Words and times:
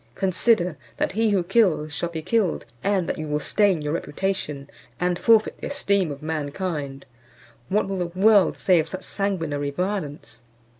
Consider, 0.15 0.77
that 0.97 1.11
he 1.11 1.29
who 1.29 1.43
kills 1.43 1.93
shall 1.93 2.09
be 2.09 2.23
killed, 2.23 2.65
and 2.83 3.07
that 3.07 3.19
you 3.19 3.27
will 3.27 3.39
stain 3.39 3.83
your 3.83 3.93
reputation, 3.93 4.67
and 4.99 5.19
forfeit 5.19 5.59
the 5.59 5.67
esteem 5.67 6.11
of 6.11 6.23
mankind. 6.23 7.05
What 7.69 7.87
will 7.87 7.99
the 7.99 8.07
world 8.19 8.57
say 8.57 8.79
of 8.79 8.89
such 8.89 9.03
sanguinary 9.03 9.69
violence?" 9.69 10.41